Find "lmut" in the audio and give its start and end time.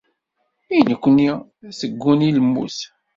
2.37-2.77